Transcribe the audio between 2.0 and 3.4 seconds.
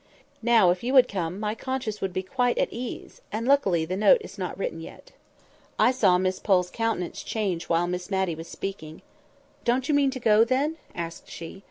would be quite at ease,